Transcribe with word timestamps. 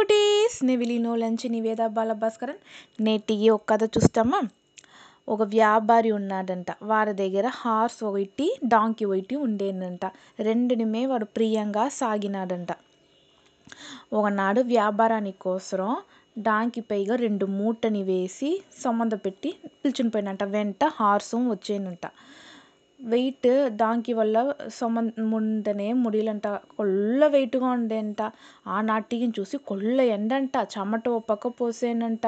Cuties 0.00 0.64
నెవిలినో 0.64 1.16
లంచి 1.16 1.48
నివేద 1.48 1.86
బాలభాస్కరన్ 1.86 2.56
నేటి 3.02 3.50
ఒక 3.50 3.62
కథ 3.68 3.84
చూస్తామా? 3.84 4.42
ఒక 5.28 5.42
వ్యాపారి 5.42 6.10
ఉన్నాడంట. 6.10 6.66
వారి 6.82 7.12
దగ్గర 7.12 7.46
హార్స్ 7.48 8.04
ఒకటి 8.04 8.58
డాంకీ 8.64 9.04
ఒకటి 9.04 9.36
ఉండేనంట. 9.36 10.06
రెండునిమే 10.40 11.06
వాడు 11.06 11.24
ప్రియంగా 11.24 11.88
సాగినాడంట. 11.88 12.68
ఒకనాడు 14.12 14.60
వ్యాపారానికి 14.60 15.38
కోసరం 15.38 15.96
డాంకీ 16.38 16.80
పైగా 16.80 17.16
రెండు 17.16 17.46
మూటని 17.46 18.02
వేసి 18.02 18.62
సంబంధ 18.80 19.14
పెట్టి 19.14 19.54
పిలిచిన 19.64 20.08
పోయినంట. 20.08 20.44
వెంట 20.44 20.84
హార్సు 20.84 21.36
వచ్చేనంట. 21.36 22.06
వెయిట్ 23.00 23.46
దానికి 23.72 24.12
వల్ల 24.12 24.36
సంబంధం 24.70 25.30
ఉంటేనే 25.32 25.92
ముడిలంట. 26.00 26.46
కొల్ల 26.78 27.26
వెయిట్గా 27.26 27.66
ఉండేంట. 27.70 28.20
ఆ 28.66 28.80
నాటికి 28.80 29.32
చూసి 29.38 29.56
కొల్ల 29.68 30.00
ఎండంట. 30.10 30.56
చెమట 30.74 31.08
ఓ 31.08 31.18
పక్క 31.20 31.48
పోసేనంట 31.60 32.26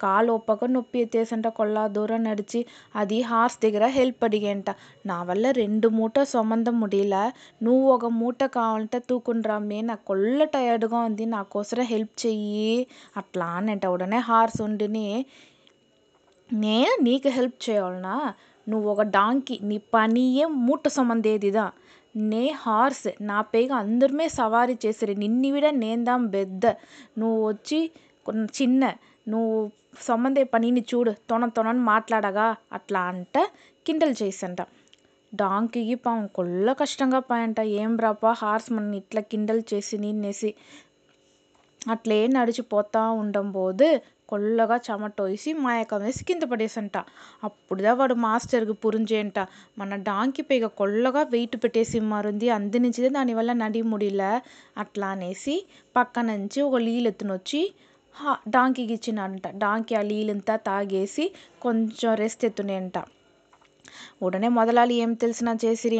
కాలు 0.00 0.32
ఓ 0.32 0.38
పక్క 0.40 0.64
నొప్పి 0.66 0.98
ఎత్తేసంట 0.98 1.46
కొల్ల 1.50 1.86
దూరం 1.88 2.22
నడిచి. 2.24 2.60
అది 2.96 3.20
హార్స్ 3.22 3.58
దగ్గర 3.64 3.86
హెల్ప్ 3.90 4.24
అడిగేంట. 4.24 4.68
నా 5.06 5.22
వల్ల 5.22 5.50
రెండు 5.52 5.88
మూట 5.98 6.18
సంబంధం 6.34 6.80
ముడిలా. 6.80 7.24
నువ్వు 7.62 7.92
ఒక 7.92 8.06
మూట 8.20 8.44
కావాలంటే 8.56 8.98
తూకుని 9.10 9.42
రమ్మే. 9.46 9.80
నాకు 9.82 10.04
కొల్ల 10.04 10.44
టయర్డ్గా 10.54 11.00
ఉంది. 11.00 11.26
నాకోసరం 11.26 11.84
హెల్ప్ 11.84 12.26
చెయ్యి. 12.26 12.72
అట్లా 13.16 13.46
అనంట. 13.58 13.86
ఉడనే 13.86 14.20
హార్స్ 14.22 14.60
ఉండిని. 14.62 15.08
నేను 16.50 16.94
నీకు 17.02 17.28
హెల్ప్ 17.30 17.58
చేయాలనా? 17.66 18.16
నువ్వు 18.66 18.86
ఒక 18.90 19.02
డాంకీ 19.14 19.56
నీ 19.62 19.76
పనియే 19.94 20.44
మూట 20.66 20.88
సంబంధేదిదా. 20.98 21.66
నే 22.14 22.44
హార్స్ 22.62 23.06
నా 23.22 23.38
పైగా 23.50 23.74
అందరమే 23.76 24.26
సవారీ 24.38 24.74
చేసిరి 24.84 25.14
నిన్ని 25.16 25.50
విడ 25.54 25.66
నేందాం 25.76 26.22
పెద్ద 26.34 26.64
నువ్వు 27.18 27.38
వచ్చి 27.48 27.78
చిన్న 28.58 28.82
నువ్వు 29.26 29.56
సంబంధే 30.00 30.42
పనిని 30.52 30.82
చూడు 30.90 31.12
తొన 31.30 31.46
తొనని 31.56 31.82
మాట్లాడగా 31.90 32.46
అట్లా 32.72 33.00
అంట 33.10 33.36
కిండల్ 33.86 34.14
చేసంట. 34.22 34.60
డాంకీకి 35.32 35.96
పాపం 35.96 36.24
కొల్ల 36.36 36.72
కష్టంగా 36.80 37.20
పాయంట 37.28 37.60
ఏం 37.80 37.92
రాపా 37.98 38.30
హార్స్ 38.40 38.68
మన 38.72 38.94
ఇట్లా 39.00 39.20
కిండల్ 39.30 39.62
చేసి 39.70 39.96
నిన్నేసి 39.98 40.50
అట్లే 41.86 42.18
నడిచిపోతా 42.28 43.02
ఉండంబోదు. 43.20 43.88
కొల్లగా 44.28 44.76
చెమటోసి 44.86 45.50
మాయకం 45.62 46.00
వేసి 46.04 46.22
కింద 46.24 46.44
పడేసంట. 46.52 46.96
అప్పుడుదా 47.44 47.92
వాడు 47.92 48.14
మాస్టర్కి 48.24 48.74
పురించేయంట 48.84 49.38
మన 49.78 49.96
డాంకి 50.08 50.42
పైగా 50.42 50.68
కొల్లగా 50.80 51.22
వెయిట్ 51.34 51.56
పెట్టేసి 51.64 52.00
మారుంది. 52.12 52.48
అందు 52.50 52.80
నుంచిదే 52.84 53.10
దానివల్ల 53.18 53.52
నడిముడిలా 53.62 54.30
అట్లా 54.82 55.08
అనేసి 55.16 55.56
పక్క 55.96 56.18
నుంచి 56.30 56.60
ఒక 56.68 56.80
నీళ్ళు 56.86 57.10
ఎత్తునొచ్చి 57.12 57.62
డాంకీకి 58.48 58.94
ఇచ్చినంట. 58.98 59.44
డాంకీ 59.62 59.92
ఆ 59.94 60.02
నీళ్ళంతా 60.02 60.54
తాగేసి 60.68 61.24
కొంచెం 61.62 62.10
రెస్ట్ 62.14 62.44
ఎత్తునేంట 62.44 62.96
ఉడనే 64.22 64.48
మొదలాలి. 64.58 64.94
ఏం 65.04 65.12
తెలిసినా 65.22 65.52
చేసిరి 65.64 65.96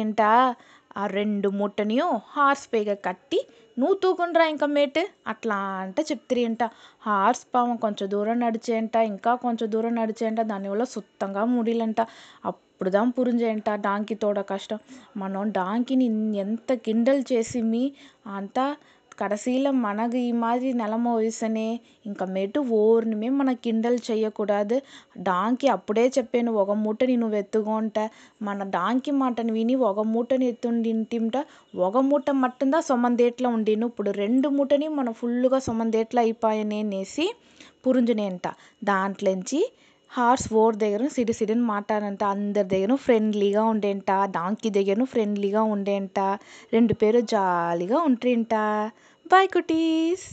ఆ 0.95 1.03
రెండు 1.13 1.49
మూటనియో 1.59 2.07
హార్స్ 2.27 2.67
పైగా 2.73 2.95
కట్టి 3.07 3.39
నువ్వు 3.77 3.95
తూకుండ్రా 3.95 4.45
ఇంకా 4.45 4.67
మేట్. 4.75 4.99
అట్లా 5.27 5.55
అంటే 5.83 6.01
చెప్తిరి 6.09 6.41
అంట 6.45 6.63
హార్స్ 7.01 7.45
పాము 7.53 7.75
కొంచెం 7.77 8.07
దూరం 8.11 8.37
నడిచేయంట 8.39 8.95
ఇంకా 9.11 9.31
కొంచెం 9.45 9.67
దూరం 9.71 9.95
నడిచేయంట 9.95 10.41
దానివల్ల 10.51 10.85
సుత్తంగా 10.95 11.43
ముడిలంట. 11.55 11.99
అప్పుడుదా 12.45 13.01
పురించేయంట 13.17 13.69
డాంకీ 13.85 14.15
తోడ 14.15 14.39
కష్టం. 14.51 14.79
మనం 15.17 15.51
డాంకీని 15.51 16.07
ఎంత 16.43 16.69
కిండల్ 16.85 17.23
చేసి 17.31 17.61
మీ 17.71 17.83
అంతా 18.37 18.65
கடைசியில் 19.17 19.69
మనకు 19.79 20.17
ఈ 20.17 20.29
நிலம 20.41 20.73
నిలమ 20.73 21.13
వయసనే 21.15 21.65
ఇంకా 22.05 22.25
మెటు 22.27 22.59
మన 23.31 23.51
కిండల్ 23.63 23.97
చేయకూడదు 24.07 24.77
డాంకీ 25.21 25.67
అప్పుడే 25.67 26.05
చెప్పాను 26.17 26.51
ఒక 26.55 26.71
మూటని 26.83 27.15
నువ్వు 27.17 27.37
ఎత్తుకుంట 27.37 27.97
మన 28.41 28.63
డాంకీ 28.69 29.13
మాటను 29.21 29.53
విని 29.53 29.75
ఒక 29.83 29.99
మూటని 30.07 30.47
ఎత్తుండింటింట. 30.47 31.35
ఒక 31.79 31.97
మూట 32.09 32.29
మట్టుందా 32.41 32.79
సొమ్మందేట్లా 32.81 33.49
ఉండిను. 33.49 33.87
ఇప్పుడు 33.87 34.11
రెండు 34.23 34.49
మూటని 34.49 34.87
మన 34.97 35.09
ఫుల్గా 35.11 35.59
సొమందేట్లో 35.59 36.21
అయిపోయానే 36.21 36.79
అనేసి 36.79 37.25
దాంట్లోంచి 38.83 39.61
హార్స్ 40.13 40.53
ఓర్ 40.53 40.75
దగ్గర 40.75 41.03
సిడి 41.07 41.33
సిడిని 41.33 41.61
మాట్లాడంట. 41.61 42.23
అందరి 42.23 42.67
దగ్గర 42.67 42.95
ఫ్రెండ్లీగా 42.95 43.63
ఉండేంట. 43.63 44.11
డాంకీ 44.35 44.69
దగ్గర 44.69 45.03
ఫ్రెండ్లీగా 45.03 45.63
ఉండేంట. 45.75 46.19
రెండు 46.73 46.93
పేరు 46.93 47.21
జాలీగా 47.33 47.97
ఉంట్రింట 47.99 48.53
బాయ్ 49.25 49.47
కుటీస్. 49.47 50.25